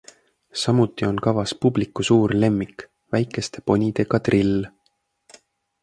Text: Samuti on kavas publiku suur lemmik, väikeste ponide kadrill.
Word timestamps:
Samuti 0.61 1.05
on 1.09 1.19
kavas 1.27 1.53
publiku 1.65 2.05
suur 2.09 2.35
lemmik, 2.45 2.85
väikeste 3.17 3.65
ponide 3.69 4.11
kadrill. 4.15 4.59